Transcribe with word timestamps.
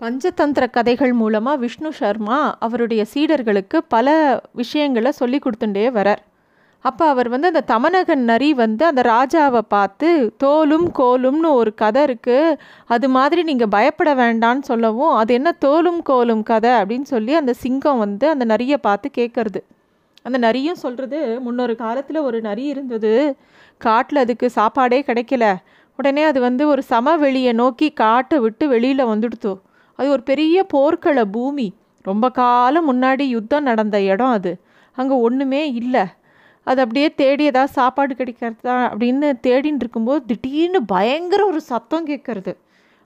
பஞ்சதந்திர 0.00 0.64
கதைகள் 0.70 1.12
மூலமாக 1.12 1.56
விஷ்ணு 1.56 1.90
சர்மா 1.92 2.36
அவருடைய 2.58 3.04
சீடர்களுக்கு 3.12 3.78
பல 3.88 4.08
விஷயங்களை 4.52 5.10
சொல்லி 5.12 5.38
கொடுத்துட்டே 5.38 5.86
வரார். 5.96 6.22
அப்போ 6.84 7.04
அவர் 7.08 7.28
வந்து 7.28 7.46
அந்த 7.46 7.62
தமனகன் 7.72 8.22
நரி 8.30 8.50
வந்து 8.54 8.84
அந்த 8.86 9.02
ராஜாவை 9.02 9.62
பார்த்து 9.68 10.08
தோலும் 10.44 10.86
கோலும்னு 10.98 11.50
ஒரு 11.52 11.74
கதை 11.74 12.02
இருக்குது 12.04 12.56
அது 12.86 13.08
மாதிரி 13.08 13.42
நீங்கள் 13.42 13.68
பயப்பட 13.68 14.14
வேண்டான்னு 14.14 14.62
சொல்லவும் 14.62 15.14
அது 15.14 15.34
என்ன 15.34 15.50
தோலும் 15.64 16.00
கோலும் 16.10 16.42
கதை? 16.42 16.70
அப்படின்னு 16.70 17.08
சொல்லி 17.14 17.34
அந்த 17.34 17.52
சிங்கம் 17.52 17.98
வந்து 17.98 18.28
அந்த 18.28 18.44
நரியை 18.44 18.76
பார்த்து 18.80 19.10
கேட்கறது 19.18 19.62
அந்த 20.22 20.38
நரியும் 20.38 20.82
சொல்கிறது 20.84 21.18
முன்னொரு 21.40 21.74
காலத்தில் 21.76 22.26
ஒரு 22.28 22.40
நரி 22.40 22.64
இருந்தது. 22.64 23.12
காட்டில் 23.80 24.18
அதுக்கு 24.18 24.46
சாப்பாடே 24.50 24.98
கிடைக்கல. 25.02 25.44
உடனே 25.98 26.22
அது 26.22 26.40
வந்து 26.40 26.68
ஒரு 26.68 26.82
சமவெளியை 26.90 27.52
நோக்கி 27.52 27.88
காட்டை 27.90 28.38
விட்டு 28.38 28.68
வெளியில் 28.68 29.10
வந்துடுத்து. 29.12 29.52
அது 29.98 30.08
ஒரு 30.10 30.22
பெரிய 30.22 30.56
போர்க்கள 30.74 31.24
பூமி. 31.36 31.68
ரொம்ப 32.02 32.26
காலம் 32.30 32.88
முன்னாடி 32.90 33.24
யுத்தம் 33.36 33.62
நடந்த 33.62 33.96
இடம் 34.02 34.34
அது. 34.38 34.52
அங்கே 34.98 35.14
ஒன்றுமே 35.26 35.62
இல்லை. 35.72 36.04
அது 36.66 36.80
அப்படியே 36.80 37.08
தேடி 37.14 37.44
ஏதாவது 37.44 37.72
சாப்பாடு 37.72 38.12
கிடைக்கிறதா 38.14 38.76
அப்படின்னு 38.88 39.28
தேடின்னு 39.46 39.82
இருக்கும்போது 39.84 40.20
திடீர்னு 40.26 40.80
பயங்கர 40.82 41.40
ஒரு 41.46 41.60
சத்தம் 41.60 42.06
கேட்கறது. 42.06 42.52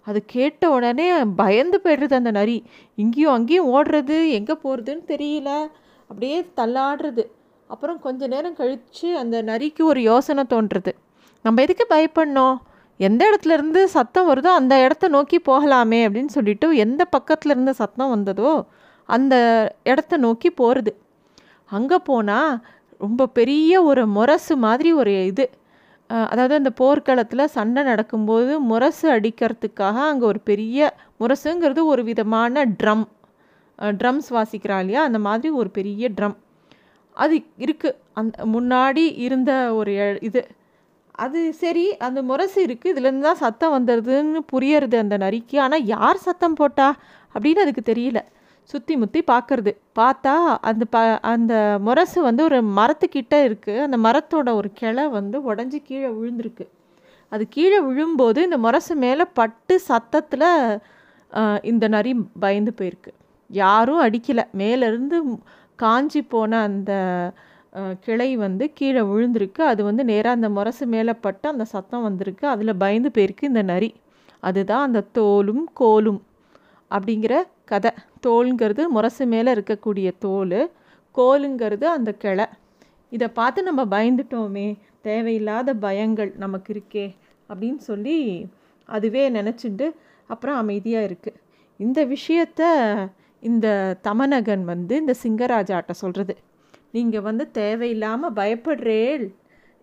அது 0.07 0.21
கேட்ட 0.27 0.71
உடனே 0.71 1.07
பயந்து 1.25 1.81
போயிடுறது 1.85 2.15
அந்த 2.15 2.31
நரி. 2.31 2.57
இங்கேயும் 2.95 3.33
அங்கேயும் 3.33 3.71
ஓடுறது 3.75 4.17
எங்கே 4.39 4.55
போகிறதுன்னு 4.65 5.05
தெரியல. 5.13 5.51
அப்படியே 6.11 6.39
தள்ளாடுறது. 6.57 7.25
அப்புறம் 7.71 8.01
கொஞ்ச 8.01 8.27
நேரம் 8.27 8.55
கழித்து 8.55 9.11
அந்த 9.19 9.37
நரிக்கு 9.43 9.83
ஒரு 9.83 10.01
யோசனை 10.03 10.45
தோன்றுறது. 10.51 10.93
நம்ம 11.45 11.63
எதுக்கு 11.63 11.87
பயப்படணும்? 11.95 12.57
எந்த 12.99 13.23
இடத்துல 13.31 13.53
இருந்து 13.53 13.89
சத்தம் 13.89 14.29
வருதோ 14.29 14.45
அந்த 14.45 14.83
இடத்த 14.83 15.09
நோக்கி 15.09 15.39
போகலாமே 15.39 16.01
அப்படின்னு 16.09 16.27
சொல்லிட்டு 16.27 16.77
எந்த 16.77 17.09
பக்கத்துல 17.17 17.49
இருந்து 17.49 17.75
சத்தம் 17.75 18.09
வந்ததோ 18.09 18.65
அந்த 19.05 19.35
இடத்த 19.85 20.17
நோக்கி 20.17 20.51
போகிறது 20.51 21.03
அங்கே 21.65 21.99
போனால் 21.99 22.61
ரொம்ப 22.99 23.27
பெரிய 23.27 23.83
ஒரு 23.83 24.07
முரசு 24.07 24.57
மாதிரி 24.57 24.93
ஒரு 24.93 25.27
இது. 25.27 25.51
அதாவது 26.07 26.55
அந்த 26.55 26.71
போர்க்களத்தில் 26.71 27.47
சண்டை 27.47 27.83
நடக்கும்போது 27.83 28.61
முரசு 28.61 29.11
அடிக்கிறதுக்காக 29.13 29.97
அங்கே 29.97 30.25
ஒரு 30.27 30.41
பெரிய 30.41 30.95
முரசுங்கிறது 31.21 31.85
ஒரு 31.85 32.05
விதமான 32.05 32.65
ட்ரம். 32.83 33.05
ட்ரம்ஸ் 33.79 34.29
வாசிக்கிறா 34.31 34.79
இல்லையா? 34.79 35.03
அந்த 35.03 35.19
மாதிரி 35.19 35.55
ஒரு 35.55 35.71
பெரிய 35.71 36.11
ட்ரம். 36.21 36.37
அது 37.13 37.43
இருக்குது 37.59 37.95
அந்த 38.13 38.45
முன்னாடி 38.47 39.19
இருந்த 39.19 39.75
ஒரு 39.75 39.95
எ- 39.95 40.19
இது. 40.21 40.47
அது 41.25 41.41
சரி 41.63 41.85
அந்த 42.07 42.21
முரசு 42.29 42.59
இருக்குது 42.67 42.93
இதுலேருந்து 42.93 43.27
தான் 43.29 43.43
சத்தம் 43.45 43.75
வந்துடுதுன்னு 43.75 44.41
புரியறது 44.53 44.97
அந்த 45.05 45.17
நரிக்கு. 45.25 45.57
ஆனால் 45.65 45.85
யார் 45.95 46.25
சத்தம் 46.27 46.59
போட்டா 46.61 46.89
அப்படின்னு 47.35 47.65
அதுக்கு 47.65 47.83
தெரியல. 47.91 48.21
சுற்றி 48.71 48.95
முற்றி 49.03 49.21
பார்க்கறது 49.31 49.73
பார்த்தா 50.01 50.35
அந்த 50.71 50.85
ப 50.95 50.99
அந்த 51.33 51.55
முரசு 51.87 52.19
வந்து 52.29 52.43
ஒரு 52.49 52.59
மரத்துக்கிட்ட 52.79 53.35
இருக்குது 53.49 53.85
அந்த 53.87 53.97
மரத்தோட 54.07 54.49
ஒரு 54.61 54.69
கிளை 54.81 55.05
வந்து 55.19 55.37
உடஞ்சி 55.51 55.79
கீழே 55.89 56.11
விழுந்திருக்கு. 56.19 56.67
அது 57.33 57.45
கீழே 57.57 57.79
விழும்போது 57.89 58.41
இந்த 58.49 58.59
முரசு 58.67 58.95
மேலே 59.05 59.25
பட்டு 59.41 59.75
சத்தத்தில் 59.91 60.49
இந்த 61.71 61.85
நரி 61.95 62.13
பயந்து 62.45 62.73
போயிருக்கு. 62.79 63.13
யாரும் 63.51 64.03
அடிக்கலை. 64.07 64.45
மேலேருந்து 64.63 65.19
காஞ்சி 65.79 66.21
போன 66.35 66.61
அந்த 66.69 66.93
கிளை 68.01 68.37
வந்து 68.37 68.73
கீழே 68.73 69.01
விழுந்திருக்கு. 69.01 69.63
அது 69.73 69.85
வந்து 69.85 70.05
நேராக 70.05 70.35
அந்த 70.35 70.49
முரசு 70.49 70.87
மேலே 70.87 71.13
பட்டு 71.15 71.49
அந்த 71.49 71.65
சத்தம் 71.65 72.03
வந்திருக்கு. 72.03 72.47
அதில் 72.47 72.75
பயந்து 72.77 73.11
போயிருக்கு 73.15 73.51
இந்த 73.51 73.63
நரி. 73.63 73.95
அதுதான் 74.41 74.87
அந்த 74.87 75.07
தோலும் 75.19 75.65
கோலும் 75.81 76.21
அப்படிங்கிற 76.91 77.35
கதை. 77.65 77.91
தோலுங்கிறது 78.27 78.83
முரசு 78.89 79.27
மேலே 79.27 79.53
இருக்கக்கூடிய 79.53 80.13
தோல் 80.19 80.71
கோலுங்கிறது 81.15 81.85
அந்த 81.85 82.13
கிளை. 82.13 82.47
இதை 83.11 83.29
பார்த்து 83.29 83.63
நம்ம 83.63 83.85
பயந்துட்டோமே. 83.85 84.69
தேவையில்லாத 85.01 85.75
பயங்கள் 85.75 86.37
நமக்கு 86.37 86.71
இருக்கே 86.73 87.07
அப்படின்னு 87.49 87.77
சொல்லி 87.77 88.47
அதுவே 88.89 89.31
நினச்சிட்டு 89.31 89.87
அப்புறம் 90.27 90.57
அமைதியாக 90.57 91.09
இருக்குது 91.09 91.41
இந்த 91.77 92.01
விஷயத்த 92.07 92.63
இந்த 93.41 93.99
தமநகன் 94.03 94.65
வந்து 94.65 94.97
இந்த 94.97 95.15
சிங்கராஜாட்ட 95.23 95.91
சொல்கிறது 95.91 96.35
நீங்கள் 96.95 97.21
வந்து 97.21 97.51
தேவையில்லாமல் 97.51 98.37
பயப்படுறேள். 98.41 99.25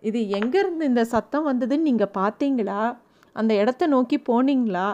இது 0.02 0.20
எங்கேருந்து 0.38 0.84
இந்த 0.90 1.04
சத்தம் 1.04 1.48
வந்ததுன்னு 1.48 1.88
நீங்கள் 1.88 2.14
பார்த்தீங்களா 2.14 2.80
அந்த 3.36 3.52
இடத்த 3.54 3.86
நோக்கி 3.86 4.16
போனீங்களா? 4.28 4.88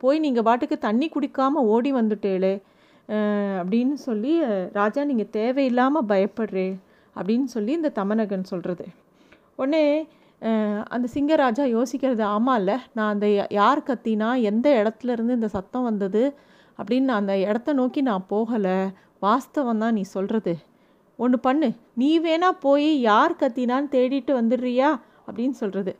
போய் 0.00 0.18
நீங்கள் 0.18 0.42
பாட்டுக்கு 0.42 0.78
தண்ணி 0.78 1.06
குடிக்காமல் 1.08 1.68
ஓடி 1.74 1.90
வந்துட்டேளே. 1.92 2.54
அப்படின்னு 3.60 3.94
சொல்லி 4.06 4.32
ராஜா 4.72 5.04
நீங்கள் 5.04 5.30
தேவையில்லாமல் 5.30 6.08
பயப்படுறே 6.08 6.68
அப்படின்னு 7.16 7.44
சொல்லி 7.44 7.72
இந்த 7.72 7.92
தமனகன் 7.94 8.50
சொல்கிறது 8.52 8.84
உடனே 9.56 9.84
அந்த 10.88 11.06
சிங்கராஜா 11.14 11.64
யோசிக்கிறது 11.76 12.22
ஆமாம்ல 12.34 12.72
நான் 12.94 13.12
அந்த 13.12 13.26
யா- 13.26 13.50
யார் 13.52 13.80
கத்தினா 13.80 14.28
எந்த 14.42 14.66
இடத்துல 14.80 15.14
இருந்து 15.16 15.36
இந்த 15.38 15.48
சத்தம் 15.48 15.82
வந்தது? 15.82 16.22
அப்படின்னு 16.78 17.08
நான் 17.10 17.22
அந்த 17.24 17.34
இடத்த 17.48 17.72
நோக்கி 17.72 18.00
நான் 18.00 18.28
போகலை. 18.30 18.78
வாஸ்தவம் 19.22 19.78
தான் 19.78 19.92
நீ 19.92 20.02
சொல்கிறது 20.16 20.54
ஒன்று 21.24 21.38
பண்ணு. 21.38 21.68
நீ 22.00 22.10
வேணா 22.20 22.48
போய் 22.64 22.90
யார் 23.10 23.38
கத்தினான்னு 23.40 23.92
தேடிட்டு 23.94 24.32
வந்துடுறியா? 24.40 24.90
அப்படின்னு 25.26 25.56
சொல்கிறது 25.62 25.92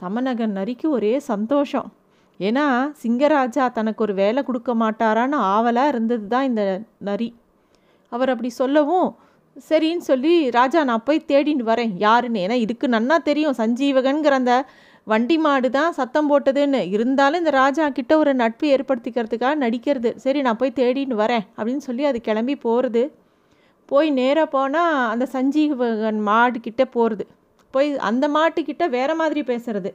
தமனகன் 0.00 0.56
நரிக்கு 0.58 0.86
ஒரே 0.96 1.14
சந்தோஷம். 1.30 1.88
ஏன்னா 2.40 2.66
சிங்கராஜா 3.02 3.64
தனக்கு 3.78 4.02
ஒரு 4.02 4.14
வேலை 4.14 4.40
கொடுக்க 4.42 4.72
மாட்டாரான்னு 4.74 5.38
ஆவலாக 5.54 5.92
இருந்தது 5.92 6.26
தான் 6.34 6.48
இந்த 6.50 6.64
நரி. 7.08 7.28
அவர் 8.12 8.32
அப்படி 8.32 8.50
சொல்லவும் 8.60 9.08
சரின்னு 9.68 10.04
சொல்லி 10.10 10.34
ராஜா 10.56 10.80
நான் 10.90 11.06
போய் 11.06 11.26
தேடின்னு 11.30 11.64
வரேன். 11.70 11.92
யாருன்னு? 12.06 12.42
ஏன்னா 12.46 12.56
இதுக்கு 12.64 12.86
நன்னா 12.88 13.16
தெரியும். 13.28 13.56
சஞ்சீவகன்கிற 13.60 14.34
அந்த 14.40 14.54
வண்டி 15.06 15.36
மாடு 15.44 15.68
தான் 15.76 15.94
சத்தம் 15.98 16.28
போட்டதுன்னு. 16.30 16.80
இருந்தாலும் 16.94 17.40
இந்த 17.42 17.52
ராஜா 17.62 17.84
கிட்ட 17.98 18.12
ஒரு 18.22 18.32
நட்பு 18.42 18.66
ஏற்படுத்திக்கிறதுக்காக 18.74 19.54
நடிக்கிறது. 19.64 20.10
சரி 20.24 20.40
நான் 20.46 20.60
போய் 20.62 20.78
தேடின்னு 20.80 21.16
வரேன் 21.24 21.44
அப்படின்னு 21.56 21.84
சொல்லி 21.88 22.04
அது 22.10 22.20
கிளம்பி 22.28 22.56
போகிறது 22.66 23.02
போய் 23.90 24.08
நேராக 24.20 24.48
போனால் 24.56 24.96
அந்த 25.12 25.24
சஞ்சீவகன் 25.34 26.20
மாடு 26.30 26.60
போகிறது 26.96 27.26
போய் 27.74 27.88
அந்த 28.08 28.24
மாட்டுக்கிட்ட 28.36 28.84
வேறு 28.96 29.14
மாதிரி 29.20 29.40
பேசுறது. 29.50 29.90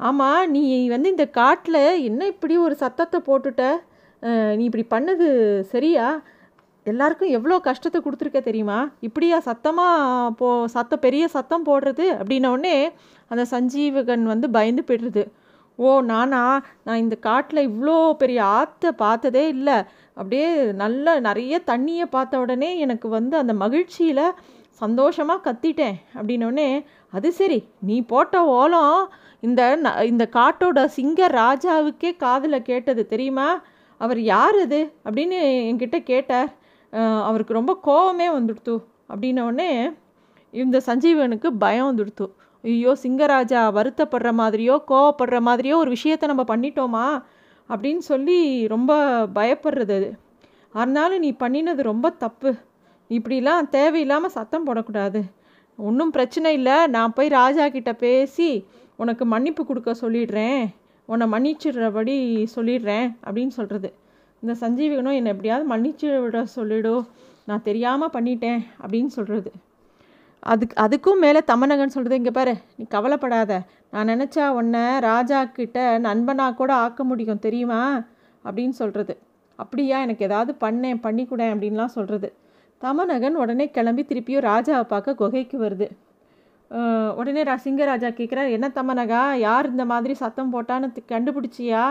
ஆமாம் 0.00 0.42
நீ 0.54 0.62
வந்து 0.92 1.08
இந்த 1.14 1.26
காட்டில் 1.38 1.82
என்ன 2.08 2.26
இப்படி 2.34 2.54
ஒரு 2.66 2.74
சத்தத்தை 2.82 3.18
போட்டுட்ட? 3.28 3.64
நீ 4.58 4.62
இப்படி 4.68 4.84
பண்ணது 4.94 5.26
சரியா? 5.72 6.06
எல்லாருக்கும் 6.86 7.34
எவ்வளோ 7.36 7.56
கஷ்டத்தை 7.66 7.98
கொடுத்துருக்க 8.04 8.40
தெரியுமா? 8.46 8.78
இப்படியா 9.08 9.38
சத்தமாக 9.48 10.30
போ 10.40 10.48
சத்தம் 10.74 11.04
பெரிய 11.06 11.24
சத்தம் 11.34 11.66
போடுறது? 11.68 12.06
அப்படின்னோடனே 12.20 12.76
அந்த 13.32 13.42
சஞ்சீவகன் 13.52 14.24
வந்து 14.32 14.46
பயந்து 14.56 14.84
போய்டுறது. 14.88 15.24
ஓ 15.78 15.90
நானா? 16.12 16.42
நான் 16.86 17.02
இந்த 17.04 17.16
காட்டில் 17.28 17.66
இவ்வளோ 17.68 17.96
பெரிய 18.22 18.40
ஆற்றை 18.58 18.90
பார்த்ததே 19.04 19.44
இல்லை. 19.56 19.76
அப்படியே 20.20 20.72
நல்ல 20.72 21.20
நிறைய 21.20 21.62
தண்ணியை 21.66 22.04
பார்த்த 22.04 22.38
உடனே 22.38 22.78
எனக்கு 22.78 23.08
வந்து 23.08 23.36
அந்த 23.36 23.54
மகிழ்ச்சியில் 23.54 24.32
சந்தோஷமாக 24.70 25.52
கத்திட்டேன். 25.52 25.94
அப்படின்னோடனே 26.14 26.84
அது 27.10 27.32
சரி 27.32 27.58
நீ 27.80 28.02
போட்ட 28.02 28.44
ஓலம் 28.44 29.08
இந்த 29.40 29.78
ந- 29.82 30.02
இந்த 30.02 30.28
காட்டோட 30.32 30.84
சிங்க 30.84 31.28
ராஜாவுக்கே 31.28 32.16
காதில் 32.16 32.62
கேட்டது 32.62 33.06
தெரியுமா? 33.06 33.62
அவர் 33.98 34.20
யார் 34.20 34.58
அது? 34.58 34.92
அப்படின்னு 35.04 35.38
என்கிட்ட 35.70 36.02
கேட்டார். 36.02 36.54
அவருக்கு 37.22 37.54
ரொம்ப 37.54 37.78
கோவமே 37.84 38.28
வந்துடுத்து. 38.38 38.82
அப்படின்னோடனே 39.08 39.96
இந்த 40.50 40.82
சஞ்சீவனுக்கு 40.86 41.46
பயம் 41.58 41.96
வந்துடுத்து. 41.96 42.26
ஐயோ 42.62 42.96
சிங்கராஜா 43.02 43.60
வருத்தப்படுற 43.70 44.30
மாதிரியோ 44.42 44.78
கோவப்படுற 44.88 45.38
மாதிரியோ 45.40 45.74
ஒரு 45.74 45.90
விஷயத்தை 45.90 46.28
நம்ம 46.28 46.56
பண்ணிட்டோமா? 46.56 47.22
அப்படின்னு 47.72 48.02
சொல்லி 48.10 48.66
ரொம்ப 48.66 48.92
பயப்படுறது 49.34 49.94
அது. 50.00 50.10
அதனால 50.72 51.18
நீ 51.18 51.30
பண்ணினது 51.38 51.82
ரொம்ப 51.92 52.10
தப்பு. 52.10 52.50
இப்படிலாம் 53.10 53.68
தேவையில்லாமல் 53.68 54.30
சத்தம் 54.30 54.66
போடக்கூடாது. 54.66 55.20
ஒன்றும் 55.78 56.10
பிரச்சனை 56.10 56.50
இல்லை. 56.54 56.76
நான் 56.86 57.12
போய் 57.12 57.28
ராஜா 57.28 57.68
கிட்ட 57.68 57.92
பேசி 58.04 58.50
உனக்கு 58.96 59.24
மன்னிப்பு 59.24 59.62
கொடுக்க 59.66 59.90
சொல்லிடுறேன். 60.02 60.62
உன்னை 61.08 61.26
மன்னிச்சிடுறபடி 61.34 62.16
சொல்லிடுறேன் 62.56 63.08
அப்படின்னு 63.26 63.54
சொல்கிறது 63.58 63.88
இந்த 64.42 64.52
சஞ்சீவிகனும் 64.60 65.18
என்னை 65.18 65.32
எப்படியாவது 65.32 65.64
மன்னிச்சு 65.72 66.08
விட 66.22 66.44
சொல்லிடு. 66.56 66.94
நான் 67.48 67.66
தெரியாமல் 67.68 68.14
பண்ணிட்டேன் 68.16 68.60
அப்படின்னு 68.82 69.10
சொல்கிறது 69.16 69.50
அதுக்கு 70.52 70.74
அதுக்கும் 70.84 71.22
மேலே 71.24 71.40
தமனகன் 71.50 71.94
சொல்கிறது 71.94 72.18
இங்கே 72.20 72.32
பாரு. 72.36 72.52
நீ 72.76 72.84
கவலைப்படாத. 72.94 73.52
நான் 73.92 74.10
நினச்சா 74.12 74.44
உன்னை 74.58 74.84
ராஜா 75.08 75.38
கிட்ட 75.56 75.78
நண்பனாக 76.06 76.54
கூட 76.60 76.70
ஆக்க 76.84 77.04
முடியும் 77.04 77.42
தெரியுமா? 77.46 77.80
அப்படின்னு 78.44 78.76
சொல்கிறது 78.82 79.14
அப்படியா? 79.58 79.96
எனக்கு 80.06 80.26
ஏதாவது 80.28 80.52
பண்ணேன் 80.64 81.02
பண்ணிக்கூடேன் 81.06 81.52
அப்படின்லாம் 81.54 81.96
சொல்கிறது 81.96 82.28
தமனகன் 82.80 83.36
உடனே 83.42 83.66
கிளம்பி 83.76 84.02
திருப்பியும் 84.10 84.46
ராஜாவை 84.50 84.84
பார்க்க 84.92 85.18
குகைக்கு 85.22 85.56
வருது. 85.64 85.88
உடனே 87.20 87.42
ரா 87.48 87.56
சிங்கராஜா 87.64 88.10
கேட்குறார் 88.18 88.54
என்ன 88.56 88.66
தமனகா? 88.78 89.22
யார் 89.46 89.66
இந்த 89.70 89.84
மாதிரி 89.92 90.14
சத்தம் 90.22 90.52
போட்டான்னு 90.54 91.04
கண்டுபிடிச்சியா? 91.12 91.82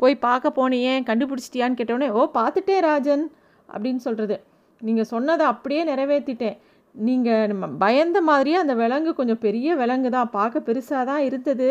போய் 0.00 0.22
பார்க்க 0.26 0.56
போனியே 0.58 0.92
கண்டுபிடிச்சிட்டியான்னு 1.10 1.78
கேட்டோடனே 1.78 2.08
ஓ 2.18 2.22
பார்த்துட்டே 2.38 2.76
ராஜன். 2.88 3.24
அப்படின்னு 3.68 4.02
சொல்கிறது 4.06 4.36
நீங்கள் 4.80 5.08
சொன்னதை 5.12 5.44
அப்படியே 5.52 5.82
நிறைவேற்றிட்டேன் 5.90 6.58
நீங்கள் 7.06 7.54
பயந்த 7.82 8.18
மாதிரியே 8.28 8.56
அந்த 8.62 8.74
விலங்கு 8.82 9.10
கொஞ்சம் 9.18 9.42
பெரிய 9.46 9.74
விலங்கு 9.80 10.10
தான். 10.16 10.30
பார்க்க 10.36 10.66
பெருசாக 10.68 11.02
தான் 11.10 11.24
இருந்தது. 11.28 11.68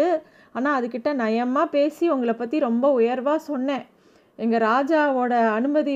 ஆனால் 0.56 0.76
அதுக்கிட்ட 0.78 1.10
நயமாக 1.22 1.74
பேசி 1.76 2.06
உங்களை 2.14 2.34
பற்றி 2.42 2.58
ரொம்ப 2.68 2.86
உயர்வாக 3.00 3.40
சொன்னேன். 3.52 3.86
எங்கள் 4.44 4.64
ராஜாவோட 4.70 5.34
அனுமதி 5.58 5.94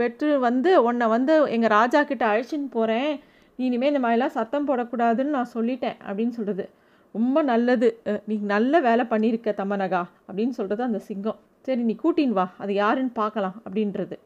பெற்று 0.00 0.28
வந்து 0.46 0.70
உன்னை 0.88 1.06
வந்து 1.14 1.34
எங்கள் 1.56 1.74
ராஜா 1.78 2.00
கிட்ட 2.10 2.24
அழைச்சின்னு 2.32 2.70
போகிறேன் 2.76 3.10
நீ 3.58 3.64
இனிமேல் 3.70 3.92
இந்த 3.92 4.02
மாதிரிலாம் 4.04 4.36
சத்தம் 4.38 4.68
போடக்கூடாதுன்னு 4.68 5.36
நான் 5.38 5.54
சொல்லிட்டேன் 5.56 5.98
அப்படின்னு 6.06 6.36
சொல்கிறது 6.38 6.66
ரொம்ப 7.14 7.38
நல்லது. 7.50 7.88
நீ 8.28 8.36
நல்ல 8.54 8.80
வேலை 8.86 9.04
பண்ணியிருக்க 9.10 9.50
தமனகா 9.62 10.02
அப்படின்னு 10.28 10.56
சொல்கிறது 10.58 10.82
அந்த 10.88 11.00
சிங்கம். 11.08 11.40
சரி 11.66 11.82
நீ 11.90 11.96
கூட்டின்னு 12.04 12.38
வா. 12.38 12.46
அது 12.62 12.72
யாருன்னு 12.82 13.12
பார்க்கலாம் 13.20 13.58
அப்படின்றது. 13.66 14.16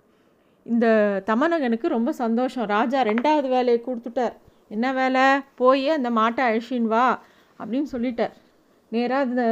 இந்த 0.69 0.87
தமனகனுக்கு 1.27 1.87
ரொம்ப 1.89 2.11
சந்தோஷம். 2.13 2.67
ராஜா 2.67 3.03
ரெண்டாவது 3.03 3.49
வேலையை 3.49 3.79
கொடுத்துட்டார். 3.87 4.35
என்ன 4.69 4.87
வேலை? 4.93 5.25
போய் 5.55 5.89
அந்த 5.89 6.11
மாட்டை 6.11 6.43
அழிச்சின் 6.49 6.89
வா 6.93 7.07
அப்படின்னு 7.61 7.89
சொல்லிட்டார். 7.93 8.35
நேராக 8.93 9.27
அந்த 9.29 9.45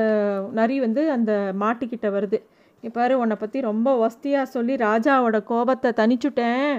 நரி 0.52 0.76
வந்து 0.80 1.02
அந்த 1.10 1.32
மாட்டுக்கிட்ட 1.60 2.08
வருது. 2.16 2.38
இப்பாரு 2.82 3.14
உன்னை 3.22 3.36
பற்றி 3.36 3.58
ரொம்ப 3.60 3.88
வசதியாக 3.96 4.46
சொல்லி 4.46 4.74
ராஜாவோட 4.76 5.36
கோபத்தை 5.44 5.90
தனிச்சுட்டேன் 5.96 6.76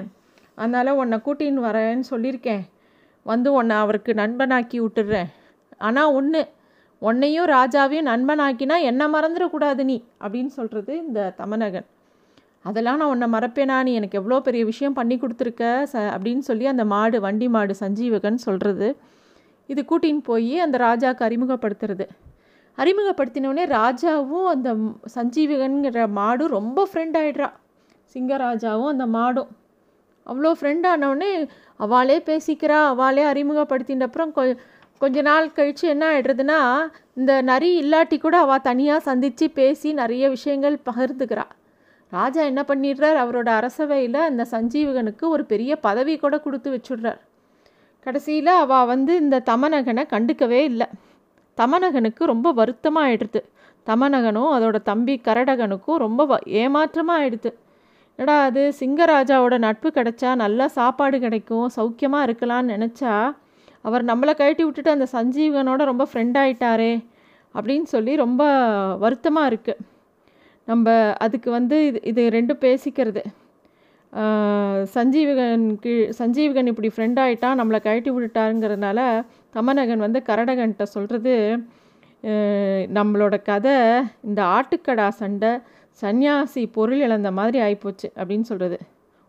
அதனால் 0.56 0.98
உன்னை 1.02 1.18
கூட்டின்னு 1.26 1.66
வரேன்னு 1.68 2.06
சொல்லியிருக்கேன். 2.12 2.64
வந்து 3.26 3.50
உன்னை 3.54 3.76
அவருக்கு 3.76 4.12
நண்பனாக்கி 4.14 4.78
விட்டுடுறேன் 4.82 5.30
ஆனால் 5.78 6.14
ஒன்று 6.20 6.42
உன்னையும் 7.02 7.50
ராஜாவையும் 7.56 8.10
நண்பனாக்கினா 8.12 8.76
என்ன 8.82 9.04
மறந்துடக்கூடாது 9.08 9.84
நீ? 9.84 9.98
அப்படின்னு 10.24 10.52
சொல்கிறது 10.60 10.94
இந்த 10.98 11.34
தமநகன் 11.38 11.88
அதெல்லாம் 12.70 13.00
நான் 13.00 13.12
உன்னை 13.14 13.28
மறப்பேனா? 13.34 13.76
நீ 13.88 13.92
எனக்கு 14.00 14.20
எவ்வளோ 14.22 14.38
பெரிய 14.48 14.64
விஷயம் 14.72 14.98
பண்ணி 15.00 15.16
கொடுத்துருக்க? 15.20 15.64
ச 15.92 15.96
அப்படின்னு 16.16 16.44
சொல்லி 16.50 16.66
அந்த 16.74 16.84
மாடு 16.94 17.18
வண்டி 17.26 17.48
மாடு 17.56 17.74
சஞ்சீவகன் 17.84 18.40
சொல்கிறது 18.48 18.88
இது 19.70 19.82
கூட்டின்னு 19.90 20.24
போய் 20.30 20.54
அந்த 20.66 20.78
ராஜாவுக்கு 20.88 21.24
அறிமுகப்படுத்துறது. 21.28 22.06
அறிமுகப்படுத்தினோடனே 22.78 23.64
ராஜாவும் 23.80 24.48
அந்த 24.54 24.70
சஞ்சீவகன்கிற 25.16 26.04
மாடும் 26.20 26.54
ரொம்ப 26.58 26.88
ஃப்ரெண்ட் 26.90 27.18
ஆகிடுறா 27.22 27.50
சிங்கராஜாவும் 28.16 28.92
அந்த 28.94 29.06
மாடும். 29.18 29.50
அவ்வளோ 30.28 30.52
ஃப்ரெண்ட் 30.60 30.86
ஆனவுடனே 30.92 31.32
அவளே 31.86 32.18
பேசிக்கிறா. 32.30 32.80
அவளே 32.94 33.24
அறிமுகப்படுத்தின 33.32 34.08
அப்புறம் 34.10 34.34
கொ 34.38 34.44
கொஞ்ச 35.02 35.18
நாள் 35.30 35.54
கழித்து 35.58 35.86
என்ன 35.94 36.04
ஆகிடுறதுன்னா 36.12 36.60
இந்த 37.20 37.34
நரி 37.50 37.70
இல்லாட்டி 37.82 38.18
கூட 38.20 38.36
அவள் 38.46 38.66
தனியாக 38.70 39.06
சந்தித்து 39.10 39.46
பேசி 39.60 39.90
நிறைய 40.02 40.24
விஷயங்கள் 40.36 40.78
பகிர்ந்துக்கிறா. 40.90 41.46
ராஜா 42.12 42.42
என்ன 42.52 42.62
பண்ணிடுறார்? 42.70 43.18
அவரோட 43.24 43.50
அரசவையில் 43.60 44.20
அந்த 44.30 44.44
சஞ்சீவகனுக்கு 44.52 45.26
ஒரு 45.36 45.44
பெரிய 45.52 45.72
பதவி 45.88 46.14
கூட 46.24 46.36
கொடுத்து 46.46 46.70
வச்சுடுறார். 46.76 47.20
கடைசியில் 48.06 48.52
அவள் 48.64 48.90
வந்து 48.94 49.14
இந்த 49.24 49.42
தமனகனை 49.52 50.04
கண்டுக்கவே 50.14 50.62
இல்லை. 50.72 50.88
தமனகனுக்கு 51.58 52.24
ரொம்ப 52.34 52.48
வருத்தமாக 52.60 53.08
ஆயிடுது 53.08 53.42
தமனகனும் 53.88 54.52
அதோட 54.56 54.78
தம்பி 54.90 55.16
கரடகனுக்கும் 55.28 56.02
ரொம்ப 56.06 56.40
ஏமாற்றமாக 56.62 57.20
ஆயிடுது 57.22 57.52
என்னடா 58.20 58.36
அது? 58.50 58.64
சிங்கராஜாவோட 58.80 59.56
நட்பு 59.66 59.90
கிடைச்சா 59.98 60.30
நல்லா 60.44 60.66
சாப்பாடு 60.78 61.18
கிடைக்கும் 61.26 61.68
சௌக்கியமாக 61.76 62.26
இருக்கலாம்னு 62.28 62.74
நினச்சா 62.76 63.14
அவர் 63.88 64.04
நம்மளை 64.10 64.34
கழட்டி 64.40 64.64
விட்டுட்டு 64.66 64.96
அந்த 64.96 65.08
சஞ்சீவனோட 65.14 65.82
ரொம்ப 65.92 66.06
ஃப்ரெண்ட் 66.12 66.38
ஆயிட்டாரே 66.44 66.94
அப்படின்னு 67.56 67.88
சொல்லி 67.96 68.16
ரொம்ப 68.24 68.44
வருத்தமாக 69.04 69.50
இருக்குது 69.52 69.84
நம்ம 70.68 70.88
அதுக்கு 71.18 71.50
வந்து 71.52 71.78
இது 71.90 72.00
இது 72.12 72.22
ரெண்டும் 72.38 72.64
பேசிக்கிறது. 72.66 73.22
சஞ்சீவகன் 74.96 75.66
கீழ் 75.84 76.04
சஞ்சீவகன் 76.20 76.70
இப்படி 76.72 76.90
ஃப்ரெண்ட் 76.96 77.20
ஆகிட்டான் 77.24 77.60
நம்மளை 77.60 77.80
கழட்டி 77.82 78.10
விட்டுட்டாருங்கிறதுனால 78.12 79.00
தமனகன் 79.56 80.04
வந்து 80.06 80.20
கரடகன்கிட்ட 80.30 80.86
சொல்கிறது 80.96 81.34
நம்மளோட 82.98 83.36
கதை 83.50 83.76
இந்த 84.28 84.42
ஆட்டுக்கடா 84.56 85.08
சண்டை 85.22 85.52
சன்னியாசி 86.02 86.64
பொருள் 86.78 87.02
இழந்த 87.08 87.30
மாதிரி 87.32 87.60
ஆகிப்போச்சு 87.66 88.08
அப்படின்னு 88.20 88.48
சொல்கிறது 88.52 88.78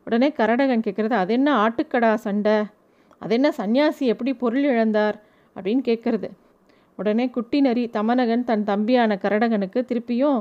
உடனே 0.06 0.28
கரடகன் 0.38 0.84
கேட்குறது 0.86 1.14
அது 1.22 1.32
என்ன 1.38 1.48
ஆட்டுக்கடா 1.64 2.12
சண்டை? 2.26 2.56
அது 3.22 3.32
என்ன 3.34 3.48
சன்னியாசி 3.58 4.04
எப்படி 4.12 4.32
பொருள் 4.34 4.66
இழந்தார்? 4.72 5.16
அப்படின்னு 5.56 5.82
கேட்குறது 5.88 6.28
உடனே 6.98 7.26
குட்டி 7.30 7.58
நரி 7.60 7.84
தமனகன் 7.96 8.44
தன் 8.44 8.64
தம்பியான 8.64 9.18
கரடகனுக்கு 9.22 9.80
திருப்பியும் 9.90 10.40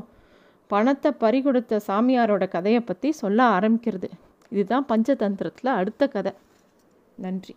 பணத்தை 0.67 1.11
பறிகொடுத்த 1.11 1.81
சாமியாரோட 1.87 2.47
கதையை 2.47 2.81
பற்றி 2.81 3.11
சொல்ல 3.11 3.43
ஆரம்பிக்கிறது. 3.43 4.09
இதுதான் 4.49 4.85
பஞ்சதந்திரத்தில் 4.89 5.67
அடுத்த 5.67 6.07
கதை. 6.07 6.31
நன்றி. 7.15 7.55